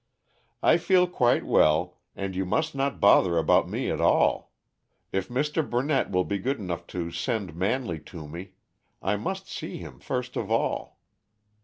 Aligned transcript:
"I 0.63 0.77
feel 0.77 1.05
quite 1.05 1.45
well, 1.45 1.99
and 2.15 2.35
you 2.35 2.43
must 2.43 2.73
not 2.73 2.99
bother 2.99 3.37
about 3.37 3.69
me 3.69 3.91
at 3.91 4.01
all. 4.01 4.51
If 5.11 5.29
Mr. 5.29 5.61
Burnett 5.69 6.09
will 6.09 6.23
be 6.23 6.39
good 6.39 6.57
enough 6.57 6.87
to 6.87 7.11
send 7.11 7.55
Manley 7.55 7.99
to 8.05 8.27
me 8.27 8.53
I 9.03 9.15
must 9.15 9.47
see 9.47 9.77
him 9.77 9.99
first 9.99 10.35
of 10.35 10.49
all." 10.49 10.97